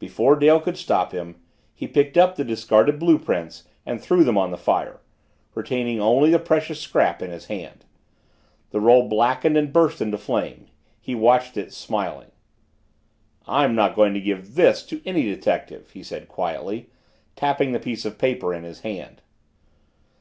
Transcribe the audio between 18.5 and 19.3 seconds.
in his hand.